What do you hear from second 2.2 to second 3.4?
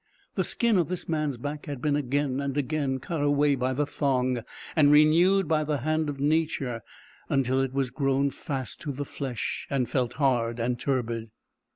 and again cut